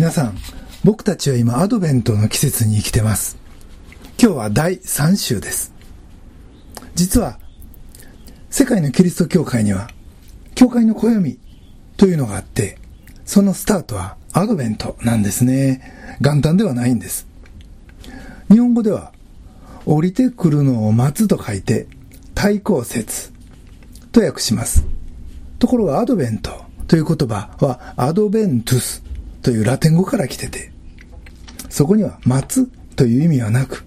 [0.00, 0.38] 皆さん、
[0.82, 3.36] 僕たちは今アドベントの季節に生きてます。
[4.18, 5.74] 今日は第3週です。
[6.94, 7.38] 実は、
[8.48, 9.90] 世界のキリスト教会には、
[10.54, 11.38] 教会の暦
[11.98, 12.78] というのがあって、
[13.26, 16.16] そのスタートはアドベントなんですね。
[16.22, 17.26] 元旦ではないんです。
[18.50, 19.12] 日本語では、
[19.84, 21.88] 降りてくるのを待つと書いて、
[22.34, 23.32] 対抗節
[24.12, 24.82] と訳します。
[25.58, 29.09] ところがアドベントという言葉はアドベントゥス
[29.42, 30.72] というラテン語から来てて、
[31.68, 33.84] そこには待つという意味はなく、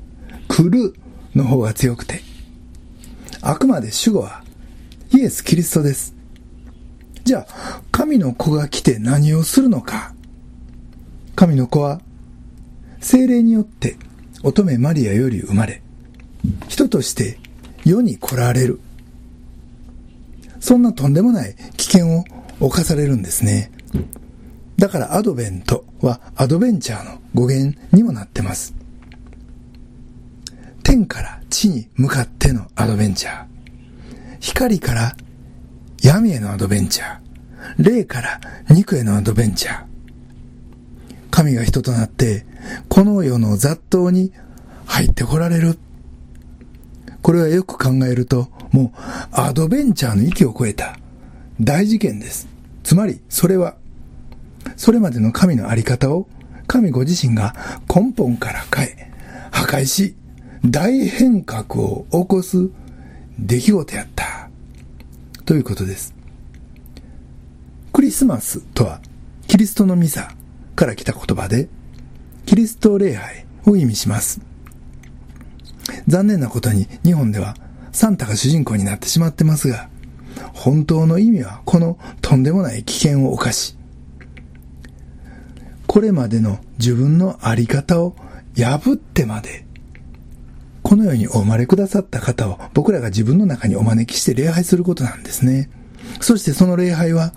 [0.48, 0.96] 来る
[1.36, 2.22] の方が強くて、
[3.42, 4.44] あくまで主語は
[5.12, 6.16] イエス・キリストです。
[7.24, 10.14] じゃあ、神の子が来て何をするのか？
[11.36, 12.02] 神の子は、
[13.00, 13.98] 精霊によって
[14.44, 15.82] 乙女マリアより生まれ、
[16.68, 17.38] 人として
[17.86, 18.80] 世に来られる。
[20.60, 22.24] そんなとんでもない危険を
[22.60, 23.72] 犯されるんですね。
[24.78, 28.74] だからアドベントはアドベンチャーの語源にもなってます。
[30.84, 33.46] 天から地に向かってのアドベンチャー。
[34.40, 35.16] 光から
[36.02, 37.24] 闇へのアドベンチャー。
[37.78, 39.86] 霊から肉へのアドベンチャー。
[41.32, 42.46] 神が人となって、
[42.90, 44.32] この世の雑踏に
[44.86, 45.80] 入ってこられる。
[47.22, 49.00] これはよく考えると、もう
[49.32, 50.98] アドベンチャーの域を超えた
[51.62, 52.48] 大事件です。
[52.84, 53.76] つまり、それは
[54.76, 56.28] それまでの神のあり方を
[56.68, 57.56] 神ご自身が
[57.94, 59.12] 根本から変え、
[59.52, 60.16] 破壊し、
[60.66, 62.70] 大変革を起こす
[63.38, 64.50] 出来事やった。
[65.46, 66.14] ということです。
[67.92, 69.02] クリスマスとは、
[69.48, 70.32] キリストのミサ
[70.76, 71.68] から来た言葉で、
[72.46, 74.42] キリスト礼拝を意味します。
[76.08, 77.56] 残念なことに日本では
[77.92, 79.90] サンタが主人公になってしまってますが、
[80.54, 83.78] 本当の意味はこのとんでもない危険を犯し、
[85.94, 88.16] これまでの自分のあり方を
[88.58, 89.64] 破ってまで、
[90.82, 95.70] このようにお生まれくださった方を僕らが自分の中にお招きして礼拝することなんですね。
[96.20, 97.32] そしてその礼拝は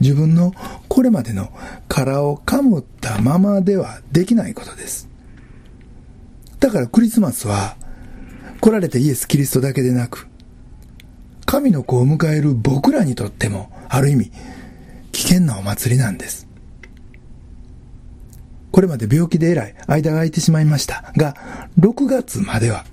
[0.00, 0.52] 自分の
[0.88, 1.52] これまでの
[1.86, 5.08] 殻をかむったままではできないことです。
[6.58, 7.76] だからクリスマスは
[8.60, 10.26] 来られたイエス・キリストだけでなく、
[11.46, 14.32] 神の子を迎える僕らにとってもある意味
[15.12, 16.48] 危険なお祭りなんです。
[18.72, 21.34] これまで病気で偉い間が空いてしまいましたが、
[21.78, 22.84] 6月までは、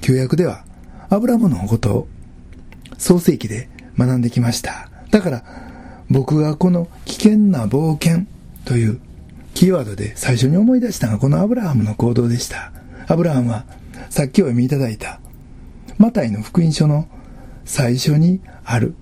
[0.00, 0.64] 旧約では、
[1.10, 2.08] アブラムのことを
[2.98, 3.68] 創世記で
[3.98, 4.88] 学んできました。
[5.10, 5.44] だから、
[6.10, 8.26] 僕がこの危険な冒険
[8.64, 9.00] という
[9.54, 12.72] キーワードで最初に思い出したのがこのアブラハムの行動でした。
[13.06, 13.64] アブラハムは、
[14.08, 15.20] さっきお読みいただいた、
[15.98, 17.06] マタイの福音書の
[17.64, 18.94] 最初にある、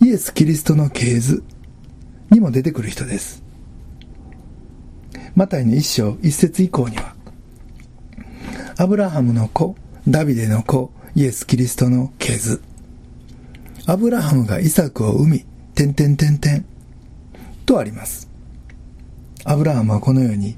[0.00, 1.44] イエス・キリストの系図
[2.30, 3.41] にも出てくる人です。
[5.34, 7.14] マタイの一章一節以降には、
[8.76, 9.76] アブラハムの子、
[10.08, 12.62] ダビデの子、イエス・キリストの系図。
[13.86, 16.64] アブラハムがイサクを生み、点々点々、
[17.64, 18.28] とあります。
[19.44, 20.56] アブラハムはこのように、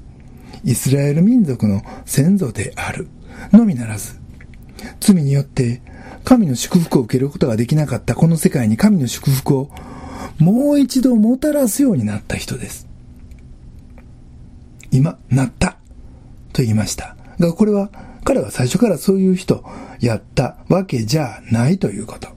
[0.63, 3.07] イスラエル民族の先祖である、
[3.51, 4.19] のみならず、
[4.99, 5.81] 罪によって
[6.23, 9.69] 神の祝福を受けることができなかったこの世界に神の祝福を
[10.39, 12.84] もう一度もたらすようになった人です。
[14.95, 15.77] 今、なった。
[16.53, 17.17] と言いました。
[17.39, 17.89] が、これは、
[18.23, 19.63] 彼は最初からそういう人、
[19.99, 22.29] やったわけじゃないということ。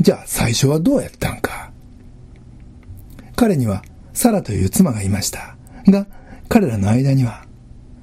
[0.00, 1.70] じゃあ、最初はどうやったんか。
[3.34, 3.82] 彼には、
[4.14, 5.56] サラという妻がいました。
[5.86, 6.06] が、
[6.48, 7.44] 彼らの間には、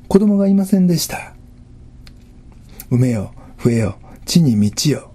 [0.08, 1.34] 子供がいませんでした。
[2.92, 3.34] 埋めよ、
[3.64, 5.12] 増えよ、地に満ちよ、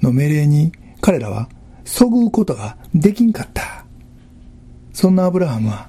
[0.00, 1.48] の命令に、彼らは、
[1.84, 3.84] そぐうことができんかった。
[4.92, 5.88] そんなアブラハムは、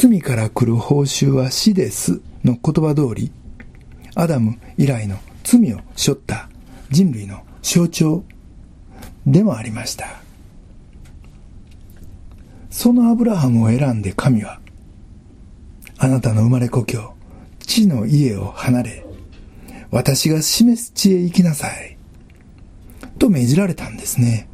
[0.00, 3.30] 罪から来る報酬は死ですの言葉通り、
[4.14, 6.48] アダム以来の罪を背負った
[6.88, 8.24] 人類の象徴
[9.26, 10.06] でもありました。
[12.70, 14.58] そのアブラハムを選んで神は、
[15.98, 17.12] あなたの生まれ故郷、
[17.58, 19.04] 地の家を離れ、
[19.90, 21.98] 私が示す地へ行きなさい。
[23.18, 24.48] と命じられたんですね。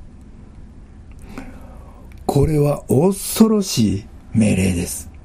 [2.27, 5.16] これは恐ろしい命令です。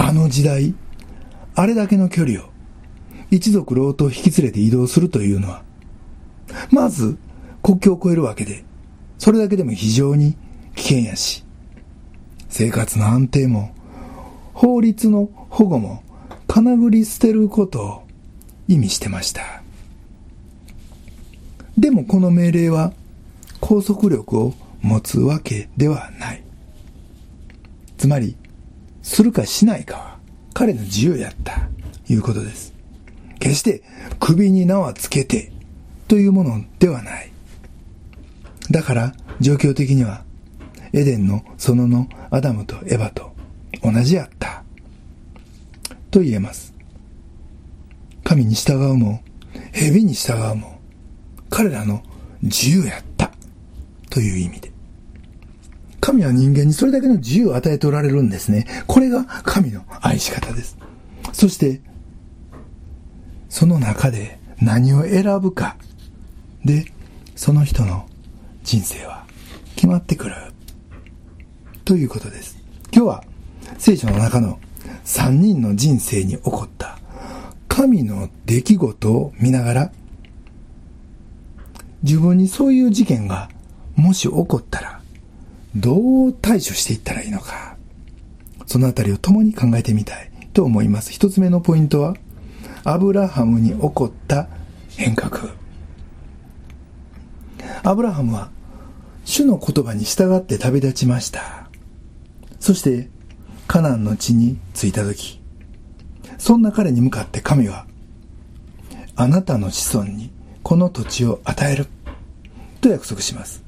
[0.00, 0.74] あの時代、
[1.56, 2.44] あれだけの距離を
[3.32, 5.64] 一族老頭引き連れて移動するというのは、
[6.70, 7.18] まず
[7.64, 8.64] 国境を越えるわけで、
[9.18, 10.36] それだけでも非常に
[10.76, 11.44] 危険やし、
[12.48, 13.74] 生活の安定も、
[14.54, 16.04] 法律の保護も、
[16.46, 18.02] かなぐり捨てることを
[18.68, 19.64] 意味してました。
[21.76, 22.92] でもこの命令は
[23.60, 26.44] 拘束力を持つわけではない。
[27.96, 28.36] つまり、
[29.08, 30.18] するかしないかは
[30.52, 31.62] 彼の自由やった
[32.06, 32.74] と、いうことです。
[33.40, 33.82] 決して
[34.20, 35.50] 首に縄つけて
[36.08, 37.32] というものではない。
[38.70, 40.24] だから状況的には
[40.92, 43.32] エデンの園のアダムとエバと
[43.82, 44.62] 同じやった。
[46.10, 46.74] と言えます。
[48.24, 49.22] 神に従うも、
[49.72, 50.80] 蛇に従うも、
[51.48, 52.02] 彼らの
[52.42, 53.32] 自由やった。
[54.10, 54.77] という意味で。
[56.08, 58.66] 神は人間にそれだけの自由を与えておられるんですね。
[58.86, 60.78] これが神の愛し方です。
[61.34, 61.82] そして、
[63.50, 65.76] その中で何を選ぶか
[66.64, 66.86] で、
[67.36, 68.08] その人の
[68.62, 69.26] 人生は
[69.74, 70.34] 決まってくる。
[71.84, 72.56] ということです。
[72.90, 73.24] 今日は
[73.76, 74.58] 聖書の中の
[75.04, 76.98] 3人の人生に起こった
[77.68, 79.92] 神の出来事を見ながら
[82.02, 83.50] 自分にそういう事件が
[83.94, 84.97] もし起こったら
[85.76, 87.76] どう対処していったらいいのか
[88.66, 91.12] そのあたりを共に考えてみたいと思います。
[91.12, 92.14] 一つ目のポイントは
[92.84, 94.48] アブラハムに起こった
[94.96, 95.50] 変革。
[97.82, 98.50] アブラハムは
[99.24, 101.68] 主の言葉に従って旅立ちました。
[102.60, 103.08] そして
[103.66, 105.40] カナンの地に着いた時、
[106.38, 107.86] そんな彼に向かって神は、
[109.16, 110.30] あなたの子孫に
[110.62, 111.86] この土地を与える、
[112.80, 113.67] と約束します。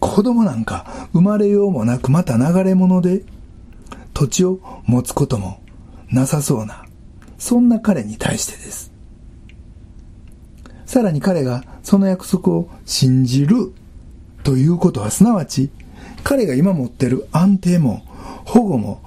[0.00, 3.22] 子供なんか生まれようもなくまた流れ者で、
[4.14, 5.60] 土地を持つことも
[6.10, 6.84] なさそうな、
[7.38, 8.92] そんな彼に対してです。
[10.86, 13.72] さらに彼がその約束を信じる
[14.42, 15.70] ということはすなわち
[16.24, 18.06] 彼が今持ってる安定も
[18.46, 19.02] 保護も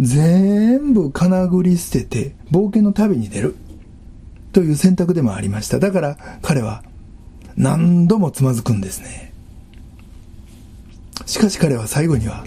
[0.00, 3.56] 全部かなぐり捨てて冒険の旅に出る
[4.52, 5.78] という選択でもありました。
[5.78, 6.82] だから彼は
[7.56, 9.34] 何度もつまずくんですね。
[11.24, 12.44] しかし彼は最後には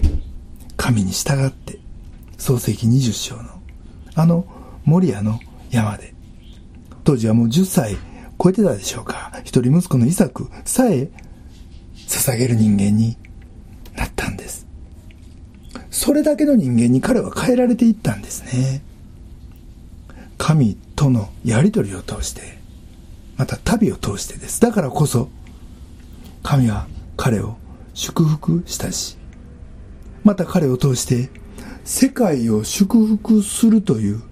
[0.76, 1.78] 神に従って
[2.38, 3.42] 創世記20章の
[4.14, 4.44] あの
[4.84, 5.38] モリアの
[5.70, 6.14] 山で
[7.04, 7.96] 当時はもう10歳
[8.42, 11.08] 超えてたでしょうか一人息子のイサクさえ
[12.06, 13.16] 捧げる人間に
[13.94, 14.70] なったんです
[15.90, 18.82] それだけの人間に彼は変えられていったんですね。
[20.38, 22.58] 神とのやりとりを通して、
[23.36, 24.60] また旅を通してです。
[24.60, 25.28] だからこそ、
[26.42, 26.86] 神は
[27.16, 27.56] 彼を
[28.00, 29.18] 祝福したし、
[30.24, 31.28] また彼を通して、
[31.84, 34.22] 世界を祝福するという、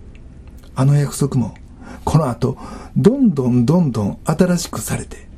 [0.75, 1.55] あの約束も、
[2.03, 2.56] この後、
[2.97, 5.29] どんどんどんどん新しくされて、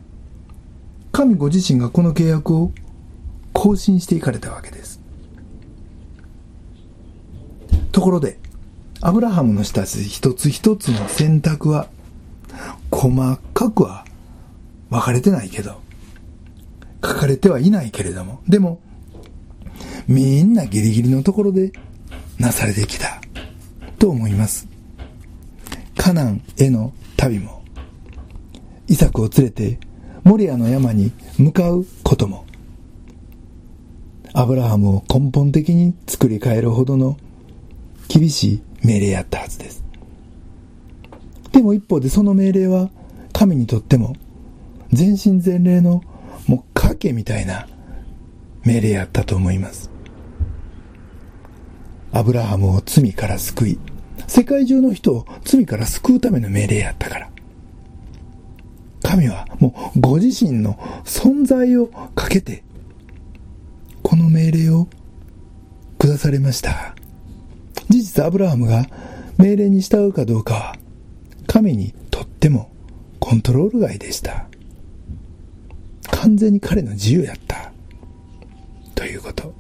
[1.11, 2.71] 神ご自身がこの契約を
[3.53, 5.01] 更新していかれたわけです。
[7.91, 8.39] ところで、
[9.01, 11.89] アブラハムの人たち一つ一つの選択は、
[12.93, 14.05] 細かくは
[14.89, 15.81] 分かれてないけど、
[17.03, 18.81] 書かれてはいないけれども、でも、
[20.07, 21.73] みんなギリギリのところで
[22.39, 23.21] なされてきた、
[23.99, 24.69] と思います。
[25.97, 27.63] カナンへの旅も、
[28.89, 29.79] イサクを連れて
[30.25, 32.45] モリアの山に向かうことも、
[34.33, 37.17] アブラハムを根本的に作り変えるほどの
[38.09, 39.85] 厳しい命令やったはずです。
[41.53, 42.91] でも一方でその命令は
[43.33, 44.15] 神にとっても
[44.93, 46.03] 全身全霊の
[46.51, 47.69] もう賭けみたいな
[48.65, 49.89] 命令やったと思います。
[52.11, 53.79] アブラハムを罪から救い、
[54.27, 57.31] 世界中の人を罪から救うための命令やったから。
[59.01, 62.65] 神はもうご自身の存在をかけて、
[64.03, 64.89] この命令を
[66.01, 66.97] 下されました。
[67.89, 68.87] 事実アブラハムが
[69.39, 70.77] 命令に従うかどうかは
[71.47, 72.73] 神にとっても
[73.21, 74.50] コントロール外でした。
[76.21, 77.73] 完全に彼の自由やった。
[78.95, 79.55] ということ。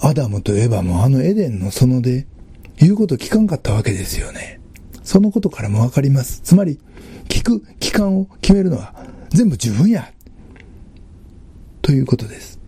[0.00, 2.28] アダムとエヴァもあのエデンの園で
[2.76, 4.60] 言うこと聞かんかったわけですよね。
[5.02, 6.40] そのことからもわかります。
[6.42, 6.78] つまり、
[7.28, 8.94] 聞く期間を決めるのは
[9.30, 10.12] 全部自分や。
[11.82, 12.60] ということです。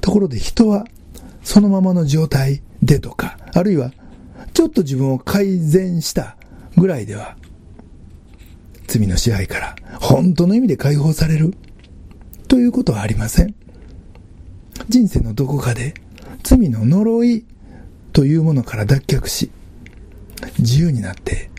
[0.00, 0.86] ところで人は
[1.42, 3.92] そのままの状態でとか、あるいは
[4.54, 6.38] ちょっと自分を改善した
[6.78, 7.36] ぐらいでは、
[8.86, 11.54] 罪の支配から本当の意味で解放される
[12.48, 13.54] ということはありません。
[14.88, 15.94] 人生のどこかで
[16.42, 17.46] 罪の呪い
[18.12, 19.50] というものから脱却し、
[20.58, 21.50] 自由になって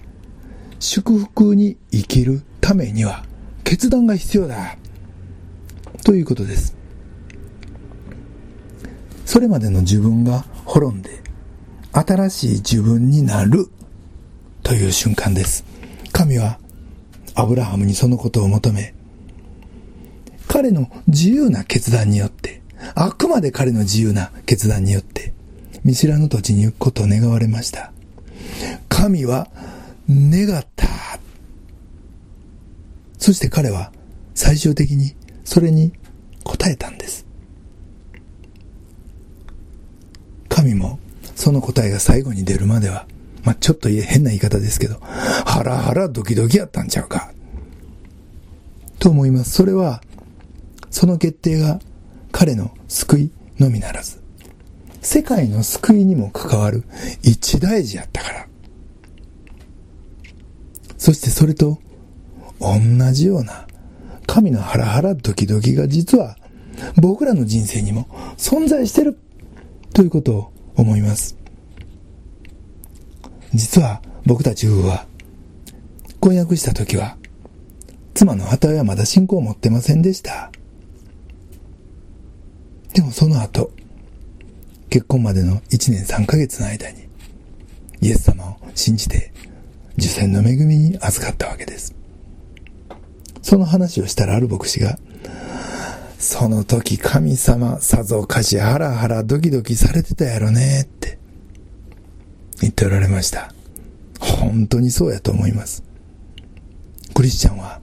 [0.79, 3.25] 祝福に生きるためには
[3.63, 4.77] 決断が必要だ
[6.03, 6.75] ということです。
[9.25, 11.23] それまでの自分が滅んで、
[11.91, 13.67] 新しい自分になる
[14.63, 15.65] という瞬間です。
[16.11, 16.59] 神は
[17.35, 18.95] アブラハムにそのことを求め、
[20.47, 22.61] 彼の自由な決断によって、
[22.95, 25.33] あくまで彼の自由な決断によって、
[25.83, 27.91] 見知らぬ土地に行くことを願われました。
[28.89, 29.49] 神は
[30.09, 30.87] 願った。
[33.17, 33.91] そして彼は
[34.33, 35.93] 最終的にそれに
[36.43, 37.25] 答えたんです。
[40.47, 40.99] 神も
[41.35, 43.07] その答えが最後に出るまでは、
[43.45, 47.31] まあ、ちょっと変な言い方ですけど、ハラハラドキドキやったんちゃうか。
[48.99, 49.51] と思います。
[49.51, 50.01] それは、
[50.89, 51.79] その決定が
[52.31, 54.19] 彼の救いのみならず、
[55.01, 56.83] 世界の救いにも関わる
[57.21, 58.47] 一大事やったから。
[60.97, 61.77] そしてそれと
[62.59, 62.79] 同
[63.11, 63.67] じような
[64.25, 66.35] 神のハラハラドキドキが実は
[66.95, 69.19] 僕らの人生にも存在してる
[69.93, 71.37] ということを思います。
[73.55, 75.05] 実は僕たち夫婦は
[76.19, 77.17] 婚約した時は
[78.13, 80.51] 妻の旗親はまだ信仰を持ってませんでした。
[82.93, 83.71] でもその後、
[84.89, 87.09] 結婚までの1年3ヶ月の間に
[88.01, 89.33] イエス様を信じて
[89.97, 91.93] 受選の恵みに預かったわけです。
[93.41, 94.97] その話をしたらある牧師が
[96.17, 101.19] その時神様、さぞかしハラハラドキドキされてたやろねって
[102.61, 103.53] 言っておられました。
[104.19, 105.83] 本当にそうやと思います。
[107.13, 107.81] クリスチャンは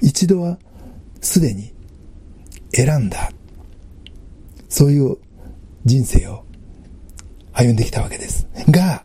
[0.00, 0.58] 一度は
[1.20, 1.72] すでに
[2.72, 3.30] 選んだ。
[4.68, 5.16] そういう
[5.84, 6.44] 人生を
[7.52, 8.46] 歩んできたわけです。
[8.70, 9.04] が、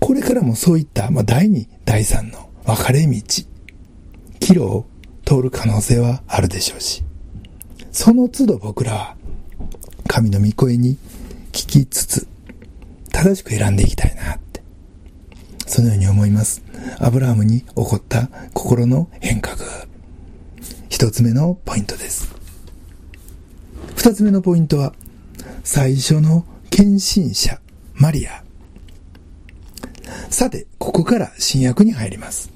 [0.00, 3.12] これからもそういった、まあ、第二、第三の分かれ道、
[4.40, 4.86] 岐路を
[5.24, 7.04] 通る可能性はあるでしょうし、
[7.92, 9.16] その都度僕らは
[10.06, 10.96] 神の御声に
[11.52, 12.28] 聞きつつ、
[13.18, 14.62] 正しく選んでいきたいなって、
[15.66, 16.62] そのように思います。
[17.00, 19.58] アブラハムに起こった心の変革。
[20.88, 22.32] 一つ目のポイントです。
[23.96, 24.94] 二つ目のポイントは、
[25.64, 27.60] 最初の献身者、
[27.94, 28.44] マリア。
[30.30, 32.52] さて、ここから新約に入ります。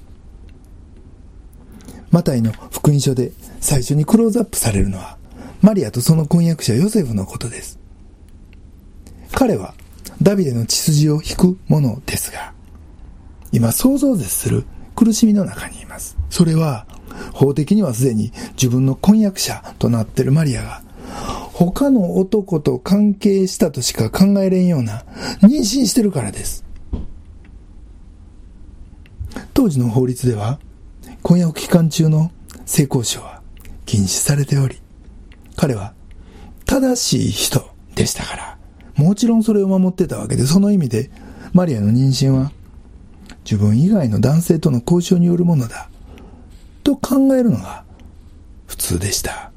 [2.09, 5.17] マタイの福音書で最初にクローズアップされるのは、
[5.61, 7.79] マリアとその婚約者ヨセフのことです。
[9.33, 9.73] 彼は
[10.23, 12.53] ダビデの血筋を引くものですが、
[13.51, 14.65] 今想像絶する
[14.95, 16.17] 苦しみの中にいます。
[16.29, 16.87] それは、
[17.33, 20.81] 法的にはすでに自分の婚約者となっているマリアが、
[21.51, 25.03] 他の男と関係したとしか考えれんような
[25.41, 26.63] 妊娠してるからです。
[29.53, 30.57] 当時の法律では、
[31.21, 32.31] 婚約期間中の
[32.65, 33.41] 性交渉は
[33.85, 34.81] 禁止されており、
[35.57, 35.93] 彼は
[36.65, 38.52] 正しい人でしたから、
[38.95, 41.09] もちろんそれを守ってたわけで、その意味で
[41.53, 42.51] マリアの妊娠は
[43.43, 45.89] 自分以外の男性との交渉によるものだ、
[46.83, 47.83] と考えるのが
[48.67, 49.51] 普通でした。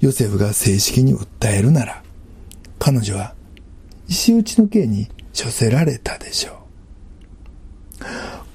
[0.00, 2.02] ヨセフが正式に訴えるなら、
[2.78, 3.34] 彼女は
[4.08, 6.54] 石打ちの刑に処せられたでしょう。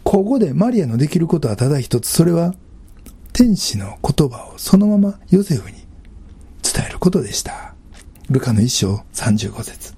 [0.04, 2.54] ここでマリアのできることはただ一つ、それは
[3.34, 5.78] 天使の言葉をそのままヨセフに
[6.62, 7.73] 伝えることでした。
[8.34, 9.94] ルカの一章35節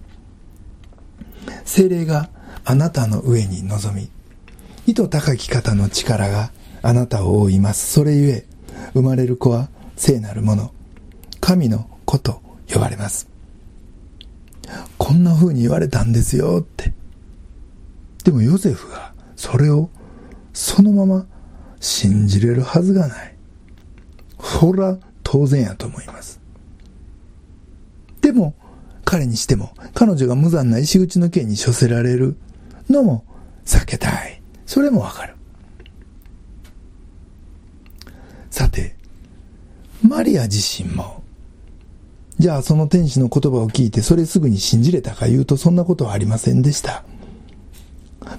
[1.63, 2.29] 精霊が
[2.65, 4.09] あなたの上に臨み、
[4.87, 6.51] 意図高き方の力が
[6.81, 7.93] あなたを覆います。
[7.93, 8.45] それゆえ、
[8.93, 10.73] 生まれる子は聖なるもの、
[11.39, 13.29] 神の子と呼ばれます。
[14.97, 16.93] こんな風に言われたんですよって。
[18.25, 19.89] でもヨセフがそれを
[20.53, 21.25] そのまま
[21.79, 23.35] 信じれるはずがない。
[24.39, 26.44] そら当然やと思います。
[28.25, 28.55] でも、
[29.03, 32.35] 彼にしても、彼女が無残な石口の剣に処せられる
[32.89, 33.23] のも
[33.65, 34.41] 避けたい。
[34.65, 35.35] それもわかる。
[38.49, 38.95] さて、
[40.01, 41.21] マリア自身も、
[42.39, 47.03] じゃあその天使の言葉を聞いてそれすぐに信じれたか言うとそんなことはありませんでした。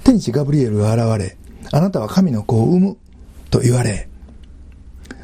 [0.02, 1.36] 天使ガブリエルが現れ、
[1.70, 2.96] あなたは神の子を産む
[3.50, 4.08] と言われ、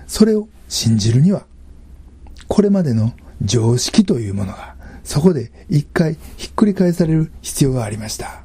[0.07, 1.47] それを信じるには、
[2.47, 3.13] これまでの
[3.45, 8.45] 常識というものが、そこで一回ひっくり返される必要がありました。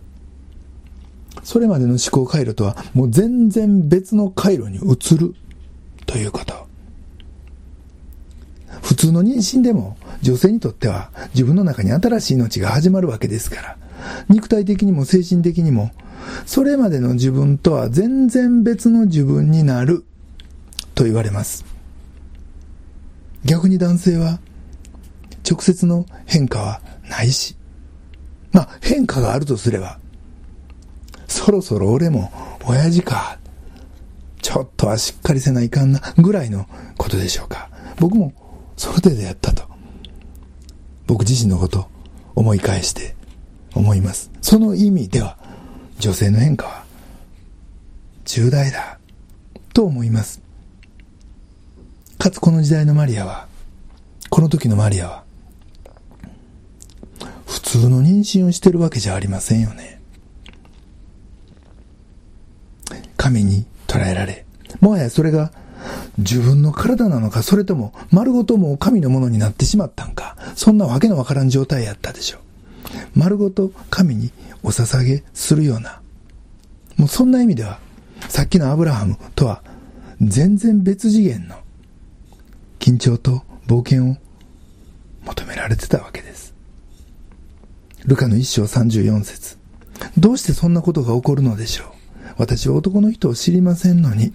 [1.44, 5.34] それまでの思考回路とはもう全然別の回路に移る
[6.06, 6.68] ということ。
[8.82, 13.77] 普通の妊娠でも女性にとっては自分の中に新しい命が始まるわけですから、
[14.30, 15.92] 肉体的にも精神的にも
[16.46, 20.06] それまでの自分とは全然別の自分になる
[20.96, 21.66] と言われます。
[23.46, 24.39] 逆に男性は
[25.50, 27.56] 直接の変化はないし、
[28.51, 30.00] まあ変化があるとすれば、
[31.27, 32.32] そろそろ俺も
[32.66, 33.38] 親父か、
[34.42, 37.70] ちょっとはしっかりせないかんなぐらいのことでしょうか。
[38.00, 38.34] 僕も
[38.75, 39.63] その程度やったと。
[41.06, 41.88] 僕自身のこと
[42.36, 43.16] 思い返して
[43.74, 44.30] 思います。
[44.42, 45.38] その意味では、
[46.00, 46.84] 女性の変化は
[48.25, 49.00] 重大だ
[49.74, 50.42] と思います。
[52.20, 53.48] かつこの時代のマリアは、
[54.30, 55.27] この時のマリアは、
[57.48, 60.00] 普通の妊娠をしてるわけじゃありませんよね。
[63.16, 64.46] 神に捉えられ、
[64.80, 65.51] もはやそれが
[66.18, 72.42] 自分の体なのか、それとも丸ごともう神のものになってしまったんか、そんなわけのわからん状態やったでしょう。
[73.16, 74.32] 丸ごと神に
[74.63, 76.01] お捧げするような、
[76.98, 77.80] もうそんな意味では、
[78.30, 79.63] さっきのアブラハムとは
[80.22, 81.56] 全然別次元の
[82.80, 84.18] 緊張と冒険を
[85.25, 86.27] 求められてたわけです。
[88.08, 89.58] ルカの一章34節。
[90.18, 91.88] どうしてそんなことが起こるのでしょう？
[92.38, 94.32] 私は男の人を知りませんのに、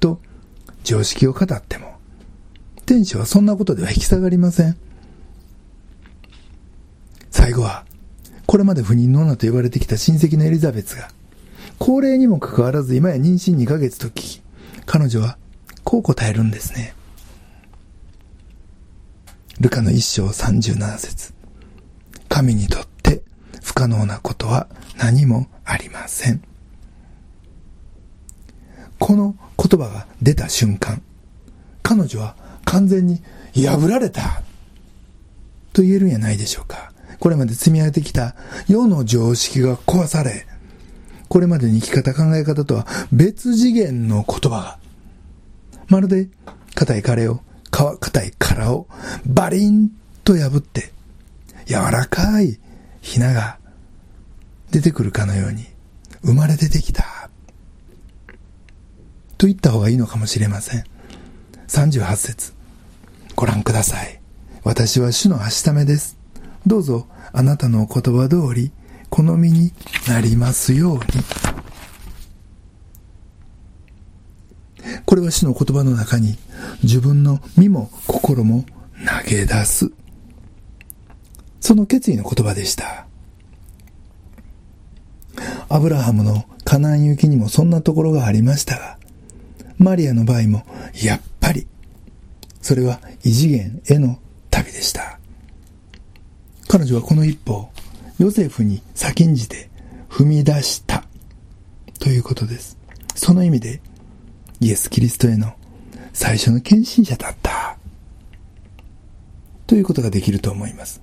[0.00, 0.18] と
[0.82, 1.98] 常識を語っても、
[2.86, 4.78] 天使はそんなことでは引き下がりません。
[7.30, 7.84] 最後は、
[8.46, 11.10] これまで不妊の女と呼ばれてきた親戚のエリザベスが、
[11.78, 14.42] 高齢にもかかわらず今や妊娠2ヶ月と聞き、
[14.86, 15.36] 彼女は
[15.84, 16.94] こう答えるんですね。
[19.60, 21.34] ルカの一章37節。
[22.30, 22.91] 神にとって
[23.62, 26.42] 不可能なことは何もありません。
[28.98, 31.02] この言葉が出た瞬間、
[31.82, 33.22] 彼女は完全に
[33.54, 34.42] 破られた
[35.72, 36.92] と言えるんやないでしょうか。
[37.18, 38.34] これまで積み上げてきた
[38.68, 40.46] 世の常識が壊され、
[41.28, 44.78] これまでに生き方考え方とは別次元の言葉が、
[45.88, 46.28] まるで
[46.74, 47.40] 硬い殻を、
[47.70, 48.86] 硬い殻を
[49.24, 49.90] バリン
[50.24, 50.92] と破って、
[51.66, 52.58] 柔らかい
[53.02, 53.58] ひなが
[54.70, 55.66] 出てくるかのように
[56.22, 57.28] 生まれ出てきた。
[59.36, 60.84] と言った方がいいのかもしれません。
[61.66, 62.52] 38節
[63.34, 64.20] ご覧ください。
[64.62, 66.16] 私は主のはしためです。
[66.64, 68.70] どうぞあなたのお言葉通り、
[69.10, 69.72] 好みに
[70.08, 71.02] なりますように。
[75.04, 76.38] これは主の言葉の中に
[76.84, 78.64] 自分の身も心も
[79.24, 79.92] 投げ出す。
[81.62, 83.06] その決意の言葉でした。
[85.68, 88.98] アブラハムのカナン行きにもそんなところがありましたが、
[89.78, 90.66] マリアの場合も、
[91.02, 91.68] やっぱり、
[92.60, 94.18] それは異次元への
[94.50, 95.20] 旅でした。
[96.66, 97.70] 彼女はこの一歩を
[98.18, 99.70] ヨセフに先んじて
[100.08, 101.04] 踏み出した
[102.00, 102.76] ということです。
[103.14, 103.80] その意味で
[104.58, 105.54] イエス・キリストへの
[106.12, 107.76] 最初の献身者だった
[109.66, 111.01] ということができると思います。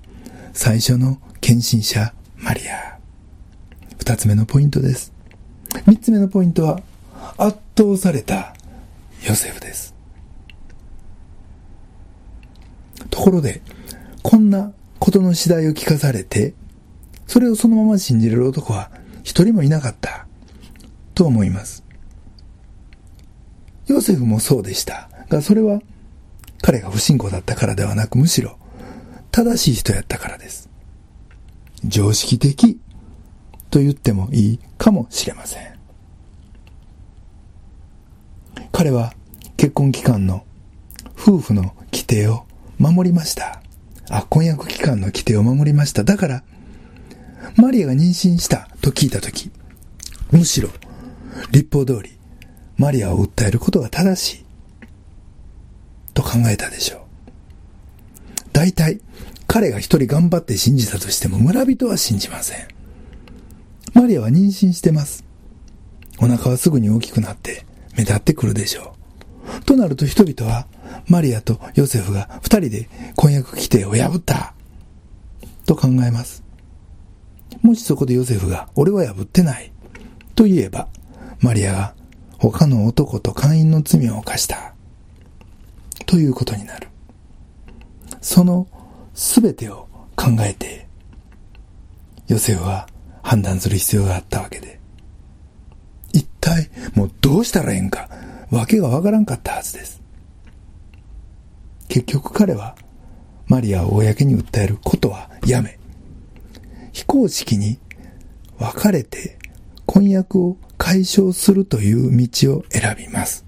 [0.52, 2.98] 最初の献身者マリア。
[3.98, 5.12] 二つ目のポイントです。
[5.86, 6.80] 三つ目のポイントは
[7.36, 8.54] 圧倒された
[9.26, 9.94] ヨセフです。
[13.10, 13.62] ところで、
[14.22, 16.54] こんなことの次第を聞かされて、
[17.26, 18.90] それをそのまま信じれる男は
[19.22, 20.26] 一人もいなかった、
[21.14, 21.84] と思います。
[23.86, 25.80] ヨセフもそうでしたが、それは
[26.62, 28.58] 彼が不信仰だったからではなく、むしろ
[29.30, 30.68] 正しい人やったからです。
[31.84, 32.78] 常識的
[33.70, 35.78] と言ってもいいかもしれません。
[38.72, 39.14] 彼は
[39.56, 40.44] 結婚期間の
[41.18, 42.46] 夫婦の規定を
[42.78, 43.62] 守りました。
[44.08, 46.02] あ、婚約期間の規定を守りました。
[46.02, 46.42] だから、
[47.56, 49.50] マリアが妊娠したと聞いたとき、
[50.30, 50.70] むしろ、
[51.52, 52.18] 立法通り、
[52.76, 54.44] マリアを訴えることが正しい、
[56.14, 56.99] と考えたでしょう。
[58.60, 59.00] 大体、
[59.46, 62.68] 彼が一人頑張って信じたとしても村人は信じません。
[63.94, 65.24] マリアは妊娠してます。
[66.18, 67.64] お腹はすぐに大きくなって
[67.96, 68.94] 目立ってくるでしょ
[69.62, 69.64] う。
[69.64, 70.66] となると人々は
[71.08, 74.52] マリアとヨセフが二人で婚約規定を破った
[75.64, 76.44] と考えます。
[77.62, 79.72] もしそこでヨセフが俺は破ってない
[80.34, 80.88] と言えば
[81.40, 81.94] マリアが
[82.36, 84.74] 他の男と会員の罪を犯した
[86.04, 86.89] ということになる。
[88.20, 88.66] その
[89.14, 90.86] すべてを考えて
[92.28, 92.88] ヨセフは
[93.22, 94.80] 判断する必要があったわけで
[96.12, 98.08] 一体もうどうしたらええんか、
[98.50, 100.02] わけがわからんかったはずです。
[101.88, 102.76] 結局彼は、
[103.46, 105.78] マリアを公に訴えることはやめ、
[106.92, 107.78] 非公式に
[108.58, 109.38] 別れて
[109.86, 113.44] 婚約を解消するという道を選びます。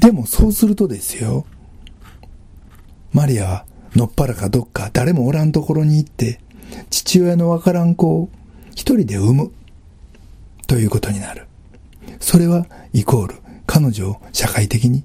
[0.00, 1.46] でもそうするとですよ、
[3.16, 6.38] マリアはのっぱらかどっか誰もおらんところに行って、
[6.90, 8.28] 父親のわからん子を
[8.72, 9.52] 一人で産む。
[10.66, 11.46] ということになる。
[12.20, 15.02] それはイコール彼女を社会的に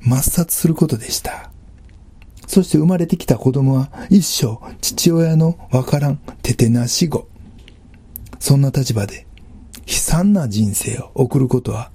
[0.00, 1.50] 抹殺することでした。
[2.46, 7.26] そして生まれてきた子供は一生父親のわからんててなし子。
[8.38, 9.26] そんな立場で
[9.84, 11.90] 悲惨な人生を送ることは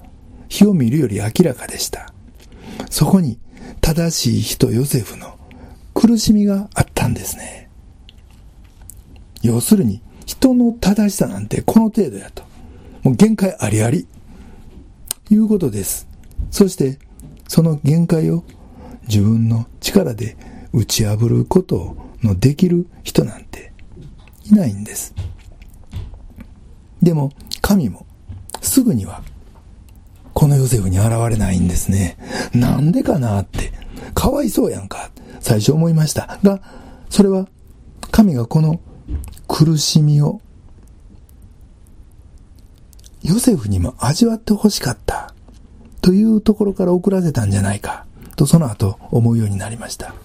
[0.50, 2.14] 火を見るより明らかでした。
[2.90, 3.40] そこに
[3.80, 5.33] 正しい人ヨセフの
[6.06, 7.70] 苦しみがあったんですね。
[9.42, 12.44] 要するに人の正しさなんてこの程度やと。
[13.04, 14.06] もう限界ありあり。
[15.30, 16.10] いうことです。
[16.52, 17.00] そして
[17.48, 18.44] その限界を
[19.08, 20.36] 自分の力で
[20.74, 23.72] 打ち破ることのできる人なんて
[24.44, 25.16] いないんです。
[27.02, 28.06] でも神も
[28.60, 29.24] すぐには
[30.34, 32.18] このヨセフに現れないんですね。
[32.54, 33.72] なんでかなって、
[34.14, 35.13] かわいそうやんか、
[35.44, 36.40] 最初思いました。
[36.42, 36.62] が、
[37.10, 37.48] それは
[38.12, 38.80] 神がこの
[39.48, 40.42] 苦しみを
[43.22, 45.34] ヨセフにも味わってほしかった
[46.02, 50.16] というところから送らせたんじゃないかとその後思うようになりました。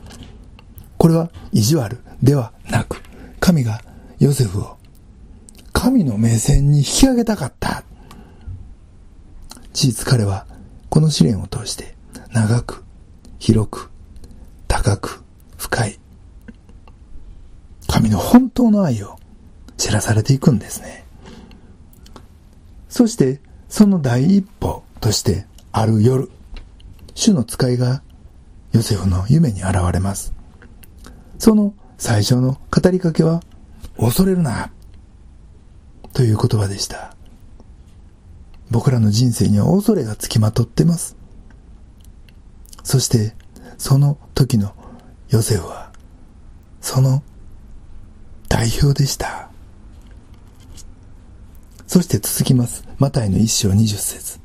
[0.97, 3.03] これは意地悪ではなく、
[3.41, 3.83] 神が
[4.19, 4.77] ヨセフを
[5.73, 7.85] 神の目線に引き上げたかった。
[9.73, 10.47] 事実彼は
[10.89, 11.95] この試練を通して
[12.33, 12.85] 長く、
[13.39, 13.91] 広く、
[14.69, 15.25] 高く、
[15.57, 15.99] 深い、
[17.89, 19.19] 神の本当の愛を
[19.77, 21.05] 知らされていくんですね。
[22.89, 26.31] そして、その第一歩として、ある夜、
[27.15, 28.03] 主の使いが
[28.73, 30.35] ヨセフの夢に現れます。
[31.39, 33.43] その最初の語りかけは、
[33.99, 34.71] 恐れるな、
[36.13, 37.17] という言葉でした。
[38.71, 41.17] 僕らの人生には恐れがつきまとってます。
[42.85, 43.35] そして、
[43.79, 44.75] その時の
[45.31, 45.93] ヨセフは、
[46.81, 47.23] その
[48.49, 49.49] 代表でした。
[51.87, 52.85] そして続きます。
[52.99, 54.41] マタイの一章二十節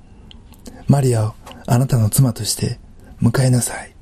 [0.88, 1.34] マリアを
[1.66, 2.80] あなたの妻として
[3.22, 3.94] 迎えなさい。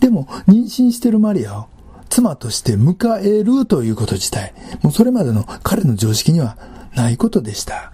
[0.00, 1.66] でも、妊娠してるマリアを
[2.08, 6.56] 妻として迎えるということ自体、もうそれまでの彼の常識には
[6.94, 7.92] ないことでした。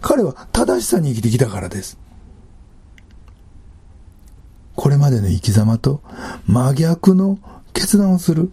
[0.00, 1.98] 彼は正しさに生きてきたからです。
[4.76, 6.02] これまでの生き様と
[6.46, 7.38] 真逆の
[7.72, 8.50] 決断をする。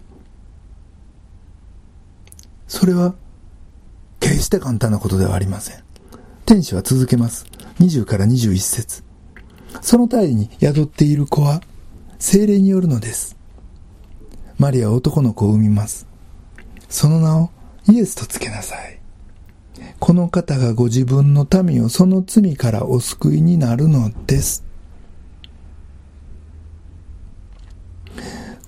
[2.66, 3.14] それは
[4.20, 5.84] 決して簡単なことではありません。
[6.46, 7.44] 天使は続けます。
[7.78, 9.04] 20から21節
[9.82, 11.60] その体に宿っている子は
[12.18, 13.36] 精霊によるのです。
[14.56, 16.06] マリアは男の子を産みます。
[16.88, 17.50] その名を
[17.90, 18.98] イエスとつけなさい。
[20.00, 24.65] この方がご自分の民をその罪からお救いになるのです。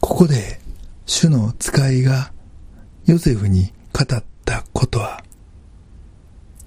[0.09, 0.59] ここで
[1.05, 2.33] 主の使いが
[3.05, 5.23] ヨセフに語ったことは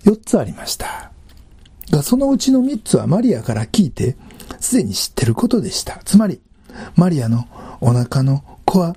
[0.04, 1.12] 4つありました。
[1.90, 4.16] が、そのうちの3つはマリアから聞いて
[4.60, 6.02] すでに知ってることでした。
[6.06, 6.40] つまり、
[6.96, 7.48] マリアの
[7.82, 8.96] お腹の子は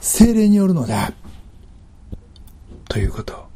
[0.00, 1.12] 精霊によるのだ。
[2.88, 3.46] ということ。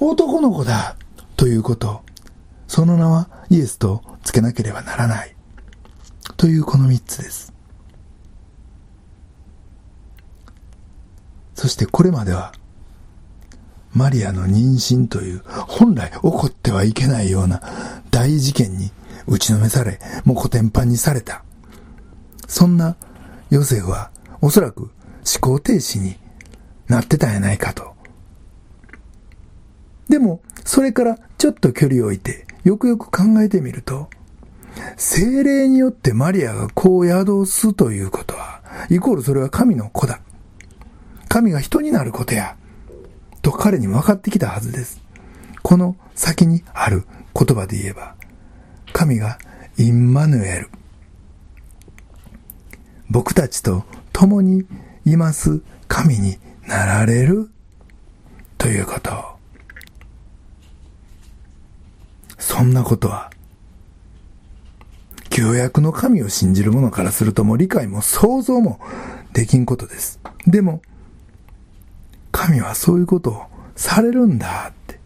[0.00, 0.96] 男の子だ。
[1.36, 2.02] ということ。
[2.68, 5.34] その名はイエスとつけなければならない。
[6.36, 7.53] というこの三つです。
[11.54, 12.52] そしてこれまでは、
[13.92, 17.62] マリアの妊娠という本来起こってはいけないような
[18.10, 18.90] 大事件に
[19.26, 21.44] 打ちのめされ、もう古典版にされた。
[22.48, 22.96] そんな
[23.50, 24.90] ヨセフはおそらく思
[25.40, 26.16] 考停止に
[26.88, 27.94] なってたんやないかと。
[30.08, 34.08] でも、それからちょっと距離を置いて、よくよく考えてみると、
[34.96, 40.20] 精霊によってマリアがこう宿すということは、イコールそれは神の子だ。
[41.34, 42.56] 神が人になることや、
[43.42, 45.02] と彼に分かってきたはずです。
[45.64, 48.14] この先にある言葉で言えば、
[48.92, 49.40] 神が
[49.76, 50.70] インマヌエル。
[53.10, 54.64] 僕たちと共に
[55.04, 57.50] います神になられる？
[58.56, 59.10] ということ。
[62.38, 63.32] そんなことは、
[65.30, 68.78] 旧約の神を信じる者からするとも理解も想像も
[69.32, 70.20] できんことです。
[70.46, 70.80] でも、
[72.34, 73.42] 神はそういうことを
[73.76, 74.98] されるんだって。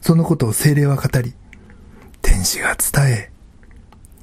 [0.00, 1.34] そのことを精霊は語り、
[2.22, 3.32] 天使が伝え、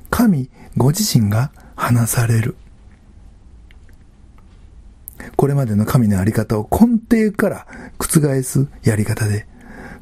[0.09, 2.55] 神ご自身が話される。
[5.35, 7.67] これまでの神のあり方を根底から
[7.99, 9.45] 覆すやり方で、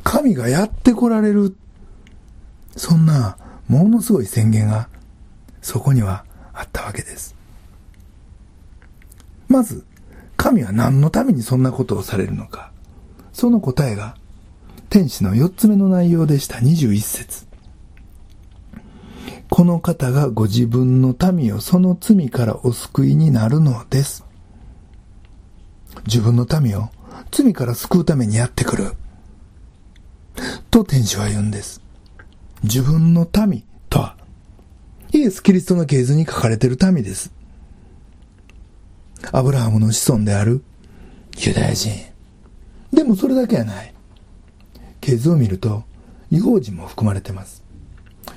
[0.03, 1.57] 神がやってこられる。
[2.77, 4.87] そんな、ものすごい宣言が、
[5.63, 7.35] そこにはあったわけです。
[9.47, 9.83] まず、
[10.43, 12.73] 神は何のためにそんなことをされるのか。
[13.31, 14.17] その答えが、
[14.89, 17.47] 天使の四つ目の内容でした21節
[19.49, 24.25] この方がご自分の民をその罪からお救いになるのです。
[26.07, 26.89] 自分の民を
[27.31, 28.91] 罪から救うためにやってくる。
[30.71, 31.81] と天使は言うんです。
[32.63, 34.17] 自分の民とは、
[35.13, 37.31] イエス・キリストの系図に書かれている民です。
[39.31, 40.63] アブラハムの子孫である
[41.37, 41.91] ユダヤ人。
[42.91, 43.93] でもそれだけはない。
[45.01, 45.83] 系図を見ると、
[46.31, 47.63] 違法人も含まれてます。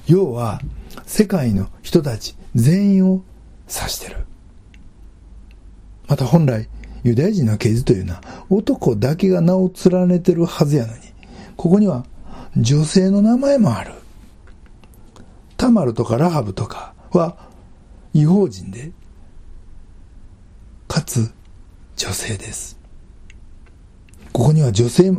[0.07, 0.61] 要は、
[1.05, 3.23] 世界の人たち全員を
[3.69, 4.27] 指してる。
[6.09, 6.69] また本来、
[7.05, 11.01] ユダヤ人の系図というのは男だけが名を連ねてるはずやのに、
[11.57, 12.05] ここには
[12.57, 13.93] 女性の名前もある。
[15.57, 17.37] タマルとかラハブとかは
[18.13, 18.93] 違法人で、
[20.89, 21.31] かつ
[21.97, 22.79] 女性です。
[24.33, 25.13] ここには女性、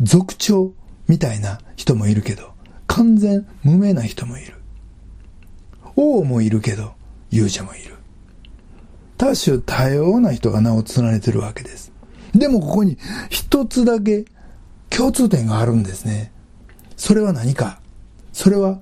[0.00, 0.72] 族長
[1.08, 2.52] みたいな人もいるけど、
[2.86, 4.54] 完全無名な人もいる。
[5.96, 6.94] 王もいるけど、
[7.30, 7.96] 勇者もいる。
[9.16, 11.92] 多種多様な人が名を連ねてるわけです。
[12.34, 12.98] でもここに
[13.30, 14.24] 一つだけ
[14.90, 16.32] 共通点があるんですね。
[16.96, 17.80] それは何か
[18.32, 18.80] それは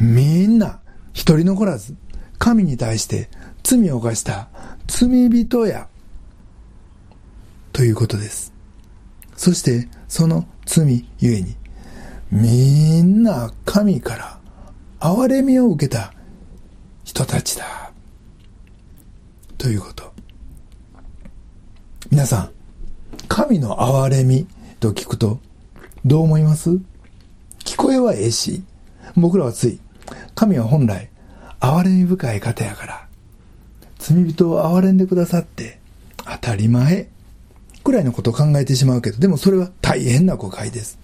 [0.00, 0.80] みんな
[1.12, 1.94] 一人残らず
[2.38, 3.28] 神に対して
[3.68, 4.48] 罪を犯した
[4.86, 5.88] 罪人や
[7.74, 8.54] ということです。
[9.36, 11.54] そしてその罪ゆえに
[12.32, 14.40] みんな神から
[15.00, 16.14] 憐れみを受けた
[17.04, 17.92] 人たちだ。
[19.58, 20.14] ということ。
[22.10, 22.50] 皆さん、
[23.28, 24.46] 神の憐れみ
[24.80, 25.40] と聞くと、
[26.06, 26.70] どう思います？
[27.64, 28.62] 聞こえはええし、
[29.14, 29.78] 僕らはつい、
[30.34, 31.10] 神は本来、
[31.60, 33.07] 憐れみ深い方やから、
[34.08, 35.78] 罪人を憐れんでくださって、
[36.24, 37.08] 当たり前、
[37.84, 40.98] くらいのことを考えてしまうけど、でもそれは大変な誤解です。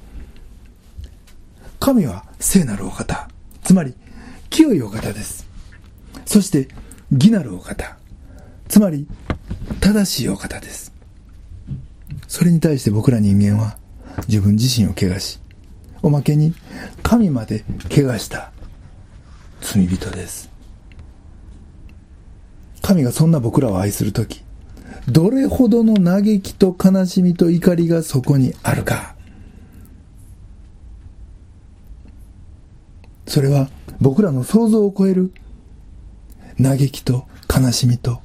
[1.80, 3.28] 神は聖なるお方、
[3.62, 3.94] つまり、
[4.50, 5.44] 清いお方です。
[6.26, 6.68] そして
[7.12, 7.96] 義なるお方
[8.68, 9.06] つまり
[9.80, 10.92] 正しいお方です
[12.28, 13.76] それに対して僕ら人間は
[14.28, 15.38] 自分自身を怪我し
[16.02, 16.54] おまけに
[17.02, 17.64] 神まで
[17.94, 18.52] 怪我した
[19.60, 20.50] 罪人です
[22.84, 24.44] 神がそんな僕らを愛する時
[25.08, 29.14] どれほどの嘆きと悲しみと怒りがそこにあるか
[33.26, 33.70] それは
[34.00, 35.32] 僕らの想像を超える
[36.62, 38.20] 嘆きと悲しみと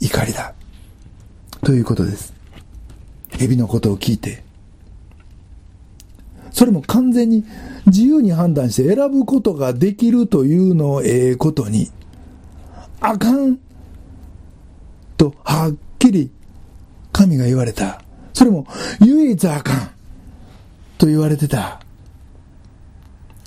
[0.00, 0.54] 怒りだ。
[1.64, 2.34] ということです。
[3.30, 4.44] 蛇のことを聞いて、
[6.50, 7.44] それも完全に
[7.86, 11.90] 自由に判断して選ぶことができるというのをええことに、
[13.00, 13.58] あかん
[15.16, 16.30] とはっきり
[17.12, 18.02] 神が言われた。
[18.32, 18.66] それも
[19.00, 19.90] 唯一あかん
[20.98, 21.80] と言われてた。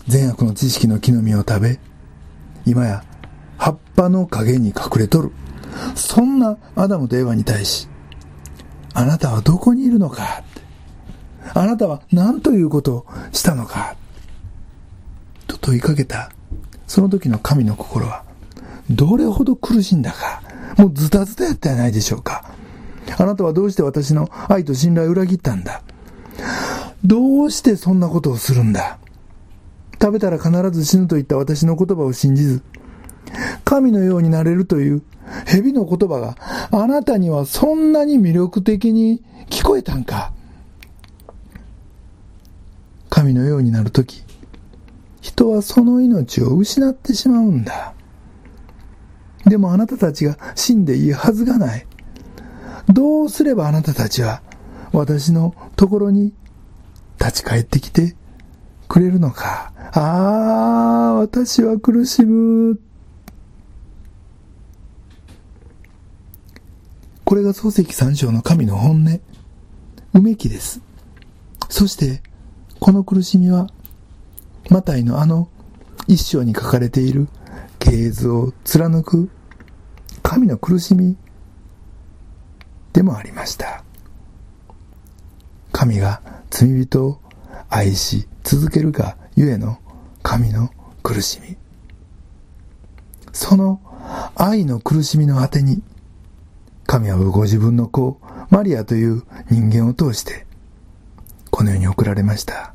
[0.07, 1.79] 善悪の知識の木の実を食べ、
[2.65, 3.03] 今や
[3.57, 5.31] 葉っぱの影に隠れとる。
[5.95, 7.87] そんなアダムとエヴァに対し、
[8.93, 10.43] あなたはどこにいるのか？
[11.53, 13.95] あなたは何ということをしたのか？
[15.45, 16.31] と問いかけた、
[16.87, 18.23] その時の神の心は、
[18.89, 20.41] どれほど苦しんだか、
[20.77, 22.53] もうズタズタやったやないでしょうか。
[23.17, 25.81] あなたはどうして私の愛と信頼を裏切ったんだ
[27.03, 28.99] どうしてそんなことをするんだ
[29.99, 32.61] 食べたら必ず死ぬと言った私の言葉を信じず、
[33.65, 35.01] 神のようになれるという
[35.45, 36.37] 蛇の言葉が
[36.71, 40.31] あなたにはそんなに魅力的に聞こえたんか
[43.09, 44.23] 神のようになるとき、
[45.19, 47.93] 人はその命を失ってしまうんだ。
[49.49, 51.85] でもあなたたちが死んでいいはずがない。
[52.87, 54.41] どうすればあなたたちは
[54.91, 56.33] 私のところに
[57.19, 58.15] 立ち返ってきて
[58.87, 59.73] くれるのか。
[59.91, 62.79] ああ、私は苦しむ。
[67.25, 69.19] これが漱石三章の神の本音、
[70.13, 70.81] うめきです。
[71.69, 72.23] そして、
[72.79, 73.69] この苦しみは、
[74.69, 75.49] マタイのあの
[76.07, 77.27] 一章に書かれている
[77.77, 79.29] 系図を貫く
[80.39, 81.17] 神の苦しみ
[82.93, 83.83] でもありました。
[85.73, 87.19] 神が罪人を
[87.67, 89.79] 愛し続けるがゆえの
[90.23, 90.69] 神の
[91.03, 91.57] 苦しみ。
[93.33, 93.81] その
[94.33, 95.83] 愛の苦しみの果てに
[96.85, 98.17] 神はご自分の子、
[98.49, 100.47] マリアという人間を通して、
[101.51, 102.73] この世に送られました。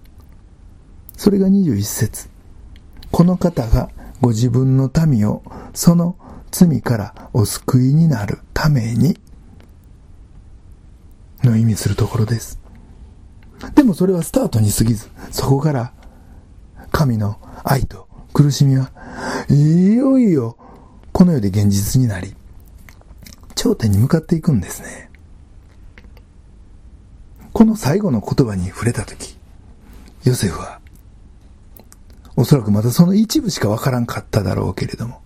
[1.17, 2.29] それが21節
[3.11, 3.89] この方が
[4.21, 6.17] ご自分の民をその
[6.55, 9.19] 罪からお救いになるために、
[11.43, 12.61] の意味するところです。
[13.75, 15.93] でもそれはスタートに過ぎず、そこから
[16.93, 18.93] 神の愛と苦しみは
[19.49, 20.57] いよいよ
[21.13, 22.37] この世で現実になり、
[23.57, 25.11] 頂点に向かっていくんですね。
[27.53, 29.37] この最後の言葉に触れたとき、
[30.23, 30.79] ヨセフは、
[32.37, 35.21] おそらくまだその一部しかわからんかっただろうけれども、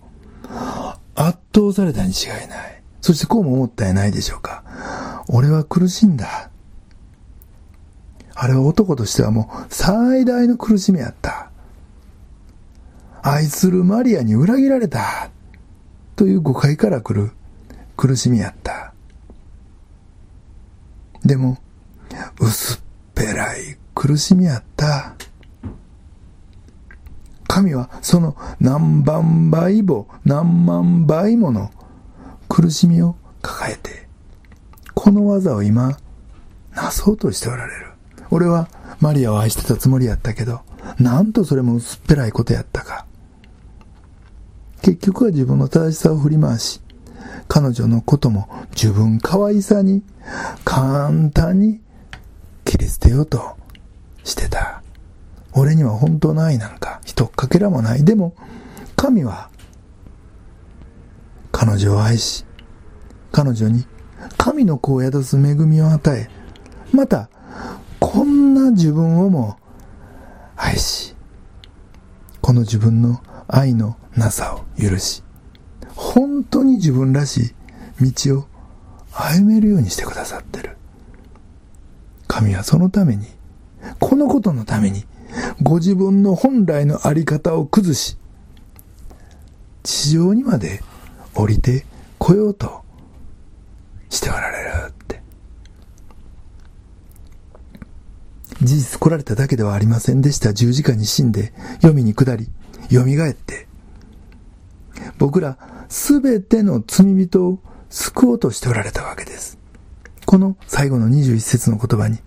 [1.21, 2.81] 圧倒されたに違いない。
[3.01, 4.63] そしてこうも思ったやないでしょうか。
[5.27, 6.49] 俺は苦しんだ。
[8.33, 11.51] あれは男としてはもう最大の苦しみやった。
[13.21, 15.29] 愛するマリアに裏切られた。
[16.15, 17.31] という誤解から来る
[17.97, 18.93] 苦しみやった。
[21.25, 21.57] でも、
[22.39, 22.79] 薄っ
[23.13, 25.15] ぺらい苦しみやった。
[27.49, 31.71] 神はその何万倍も何万倍もの
[32.47, 34.07] 苦しみを抱えて、
[34.93, 35.97] この技を今、
[36.75, 37.87] なそうとしておられる。
[38.29, 40.61] 俺はマリアを愛してたつもりやったけど、
[40.99, 43.07] なんとそれも薄っぺらいことやったか。
[44.83, 46.81] 結局は自分の正しさを振り回し、
[47.47, 50.03] 彼女のことも自分可愛さに
[50.63, 51.81] 簡単に
[52.63, 53.57] 切り捨てようと
[54.23, 54.78] してた。
[55.53, 58.05] 俺には本当の愛なんか一っかけらもない。
[58.05, 58.35] でも、
[58.95, 59.49] 神は
[61.51, 62.45] 彼女を愛し、
[63.31, 63.85] 彼女に
[64.37, 66.29] 神の子を宿す恵みを与え、
[66.93, 67.29] また、
[67.99, 69.57] こんな自分をも
[70.55, 71.15] 愛し、
[72.41, 75.23] この自分の愛のなさを許し、
[75.95, 77.53] 本当に自分らし
[77.99, 78.47] い道を
[79.11, 80.77] 歩めるようにしてくださってる。
[82.27, 83.27] 神はそのために、
[83.99, 85.05] このことのために、
[85.61, 88.17] ご自分の本来のあり方を崩し、
[89.83, 90.81] 地上にまで
[91.33, 91.85] 降りて
[92.17, 92.83] こようと
[94.09, 95.21] しておられるって。
[98.61, 102.49] 事実来られただけではありませんでした十字架に死んで、読みに下り、
[102.91, 103.67] 蘇って、
[105.17, 109.57] 僕らすべての罪人を救おうとしておられたわけです。
[110.25, 112.19] この最後の21節の言葉に、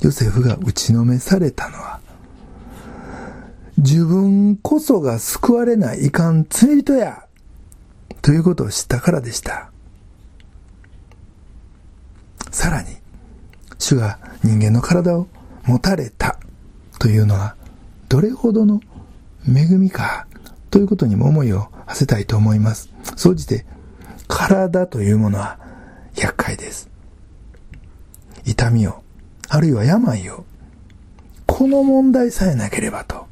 [0.00, 2.00] ヨセフが打ちのめされたのは、
[3.78, 7.24] 自分こそが救われないいかん罪人や
[8.22, 9.70] ということを知ったからでした。
[12.50, 12.96] さらに、
[13.78, 15.28] 主が人間の体を
[15.64, 16.38] 持たれた
[16.98, 17.56] というのは、
[18.08, 18.80] どれほどの
[19.46, 20.26] 恵みか
[20.70, 22.90] ということにも思いを馳せたいと思います。
[23.16, 23.66] 総じて、
[24.26, 25.58] 体というものは
[26.16, 26.90] 厄介です。
[28.44, 29.02] 痛みを、
[29.48, 30.44] あるいは病を、
[31.46, 33.26] この問題さえなければと、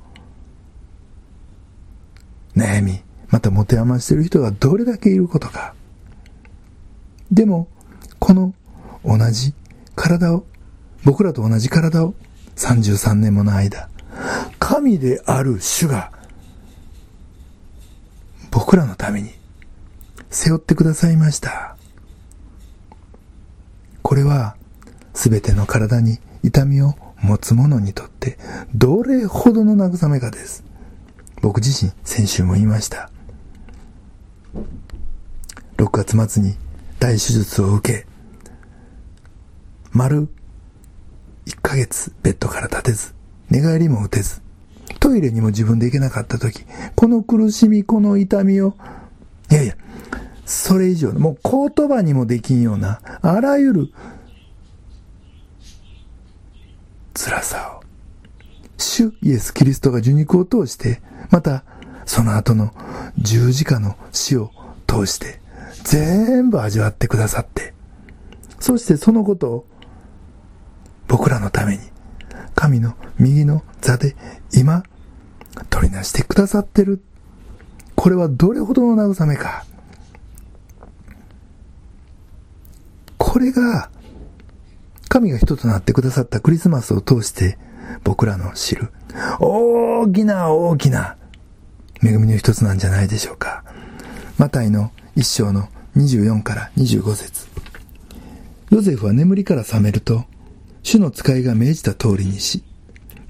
[2.57, 5.75] 悩み、また持て余している人がどれだけいることか。
[7.31, 7.69] でも、
[8.19, 8.55] この
[9.05, 9.55] 同じ
[9.95, 10.47] 体を、
[11.05, 12.15] 僕らと同じ体を
[12.57, 13.89] 33年もの間、
[14.59, 16.11] 神である主が
[18.51, 19.31] 僕らのために
[20.31, 21.77] 背負ってくださいました。
[24.03, 24.56] これは
[25.17, 28.39] 全ての体に痛みを持つ者にとって
[28.75, 30.63] どれほどの慰めかです。
[31.41, 33.11] 僕自身先週も言いました。
[35.79, 36.57] 6月末に
[37.01, 38.07] 大手術を受け、
[39.91, 40.29] 丸
[41.47, 43.15] 1ヶ月ベッドから立てず、
[43.49, 44.43] 寝返りも打てず、
[45.01, 48.75] トイレにも自分で行けなかった時、この苦しみ、この痛みを、
[49.51, 49.77] いやいや、
[50.45, 53.93] それ以上の、もう言葉にもできんような、あらゆる
[57.17, 57.85] 辛さを、
[58.79, 61.01] 主イエス・キリストが受肉を通して、
[61.31, 61.65] また、
[62.05, 62.73] その後の
[63.19, 64.51] 十字架の死を
[64.87, 65.41] 通して、
[65.83, 67.75] 全部味わってくださって、
[68.61, 69.67] そしてそのことを
[71.09, 71.83] 僕らのために、
[72.55, 74.17] 神の右の座で
[74.53, 74.83] 今、
[75.71, 77.03] 取りなしてくださってる。
[77.95, 79.65] これはどれほどの慰めか。
[83.17, 83.91] これが、
[85.17, 87.57] 神が人となってくださったクリスマスを通して
[88.05, 88.93] 僕らの知る
[89.41, 91.17] 大きな大きな
[92.05, 93.65] 恵みの一つなんじゃないでしょうか。
[94.37, 97.47] マタイの一章の24から25節
[98.69, 100.27] ヨゼフは眠りから覚めると、
[100.83, 102.63] 主の使いが命じた通りにし、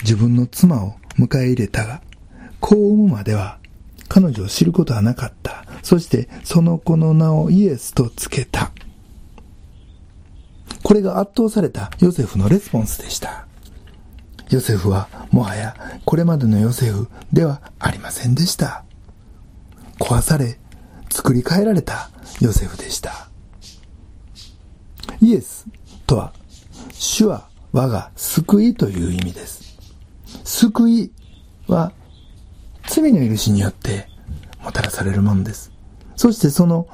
[0.03, 2.03] 自分の妻を迎え入れたが、
[2.59, 3.61] 子を産むまでは
[4.09, 5.65] 彼女を知ることはなかった。
[5.85, 8.73] そしてその子の名をイエスとつけた。
[10.87, 13.49] これが圧倒されたヨセフのレスポンスでした。
[14.51, 15.74] ヨセフはもはや
[16.05, 18.84] これまでのヨセフではありませんでした。
[19.99, 20.61] 壊され、
[21.11, 22.11] 作り変えられた
[22.41, 23.26] ヨセフでした。
[25.20, 25.66] イエス
[26.07, 26.32] とは、
[26.93, 29.76] 主は我が救いという意味です。
[30.45, 31.12] 救い
[31.66, 31.91] は
[32.87, 34.09] 罪の許しによって
[34.62, 35.72] もたらされるものです。
[36.14, 36.87] そしてその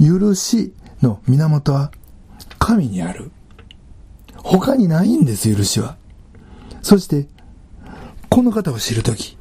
[0.00, 1.92] 許しの源は
[2.68, 3.30] 神にある。
[4.36, 5.96] 他にないんです、許しは。
[6.82, 7.26] そして、
[8.28, 9.38] この方を知るとき、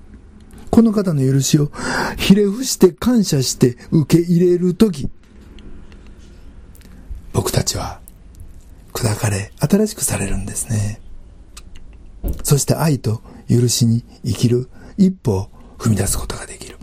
[0.72, 1.70] この方の許しを
[2.16, 5.10] ひれ伏して感謝して受け入れるとき、
[7.34, 8.00] 僕たちは
[8.94, 11.02] 砕かれ、新しくされるんですね。
[12.44, 16.78] そして愛と許しに生きる一歩を踏み出すことができる。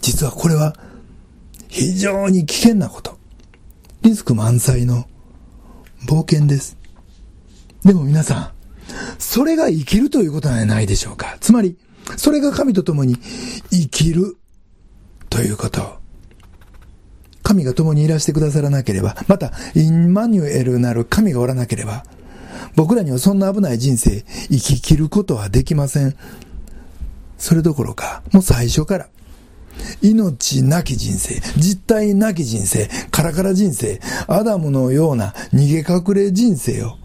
[0.00, 0.76] 実はこれは
[1.66, 3.15] 非常に危険なこと。
[4.06, 5.08] リスク満載の
[6.08, 6.78] 冒険です。
[7.84, 8.50] でも皆さん、
[9.18, 11.36] それが生きるということはないでしょうか。
[11.40, 11.76] つまり、
[12.16, 13.16] それが神と共に
[13.72, 14.36] 生きる
[15.28, 15.98] ということ。
[17.42, 22.04] 神が共にいらしてくださらなければ、また、インマニュエルなる神がおらなければ、
[22.76, 26.14] 僕らにはそんな危ない人生、生き切ることはできません。
[27.38, 29.08] それどころか、もう最初から、
[30.02, 36.96] 命なき人生、実体なき人生、カラカラ人生、アダムのような逃げ隠れ人生を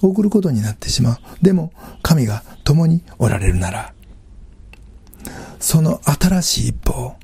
[0.00, 1.18] 送ることになってしまう。
[1.42, 1.72] でも、
[2.02, 3.92] 神が共におられるなら、
[5.60, 7.16] その新しい一歩を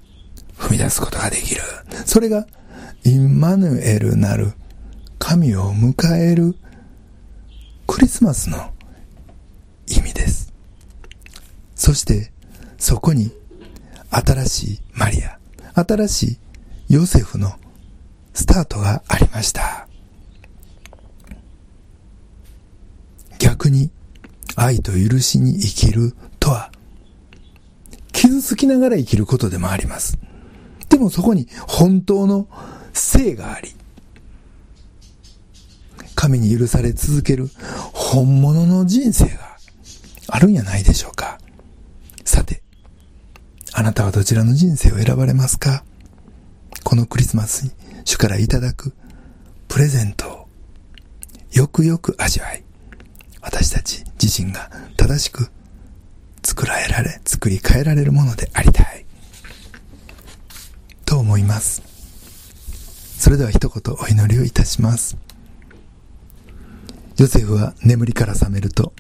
[0.59, 1.63] 踏み出すことができる。
[2.05, 2.47] それが、
[3.05, 4.55] インマヌエルなる
[5.19, 6.57] 神を迎える
[7.87, 8.73] クリスマスの
[9.87, 10.53] 意味です。
[11.75, 12.33] そして、
[12.79, 13.33] そこに
[14.15, 15.39] 新しいマリア、
[15.75, 16.23] 新し
[16.89, 17.59] いヨセフの
[18.33, 19.89] スタートがありました。
[23.39, 23.91] 逆に
[24.57, 26.71] 愛と許しに生きるとは、
[28.13, 30.19] 傷つきながら生きることでもあります。
[30.89, 32.47] でもそこに本当の
[32.93, 33.75] 性があり、
[36.15, 37.51] 神に許され続ける
[37.93, 39.59] 本物の人生が
[40.29, 41.41] あるんやないでしょうか。
[42.25, 42.63] さて、
[43.77, 45.85] あなたはどちらの人生を選ばれますか？
[46.85, 47.73] このクリスマスに
[48.05, 48.95] 主からいただく
[49.67, 50.49] プレゼントを
[51.51, 52.63] よくよく味わい、
[53.41, 55.49] 私たち自身が正しく
[56.45, 59.05] 作られられ、作り変えられるものでありたい。
[61.05, 61.83] と思います。
[63.19, 65.17] それでは一言お祈りをいたします。
[67.17, 68.93] ヨセフは眠りから覚めると、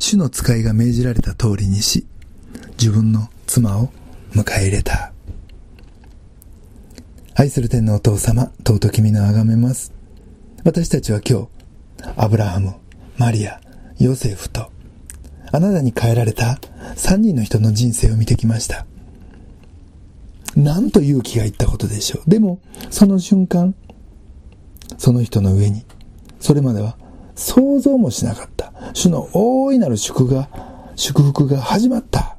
[0.00, 2.06] 主の使いが命じられた通りにし、
[2.72, 3.92] 自分の妻を
[4.34, 5.12] 迎え入れた。
[7.34, 9.92] 愛する天のお父様、尊き皆をあがめます。
[10.64, 11.48] 私たちは今日、
[12.16, 12.74] アブラハム、
[13.16, 13.60] マリア、
[13.98, 14.70] ヨセフと、
[15.50, 16.60] あなたに変えられた
[16.94, 18.86] 三人の人の人生を見てきました。
[20.54, 22.30] なんと勇気がいったことでしょう。
[22.30, 22.60] でも、
[22.90, 23.74] その瞬間、
[24.96, 25.84] その人の上に、
[26.38, 26.96] それまでは
[27.34, 30.48] 想像もしなかった、主の大いなる祝が、
[30.94, 32.36] 祝福が始まった。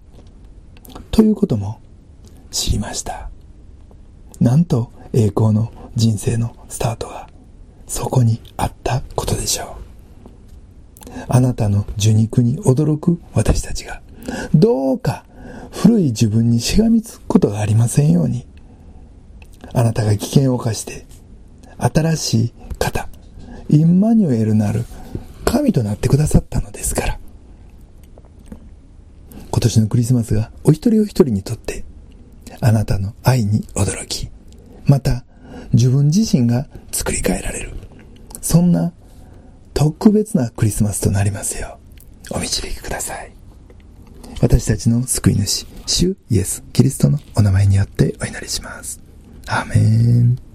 [1.12, 1.81] ということも
[2.52, 3.30] 知りました。
[4.40, 7.30] なんと栄光の人生のスタートが
[7.88, 9.82] そこにあったことでしょう。
[11.28, 14.02] あなたの受肉に驚く私たちが、
[14.54, 15.26] どうか
[15.72, 18.46] 古い自分にしがみつくことがありませんように、
[19.74, 21.06] あなたが危険を冒して、
[21.78, 23.08] 新しい方、
[23.70, 24.86] インマニュエルなる
[25.46, 27.20] 神となってくださったのですから、
[29.50, 31.84] 今年のクリスマスがお一人お一人にとって
[32.62, 34.30] あなたの愛に驚き、
[34.86, 35.26] また
[35.74, 37.72] 自分自身が作り変えられる。
[38.42, 38.94] そんな
[39.74, 41.80] 特別なクリスマスとなりますよ
[42.32, 43.34] う、お導きください。
[44.42, 49.02] 私たちの救い主、主イエス・キリストのお名前によってお祈りします。
[49.48, 50.51] アーメン。